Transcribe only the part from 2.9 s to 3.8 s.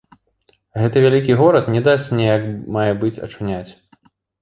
быць ачуняць.